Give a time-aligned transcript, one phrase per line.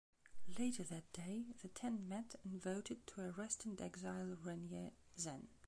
[0.57, 5.47] Later that day, the Ten met and voted to arrest and exile Renier Zen.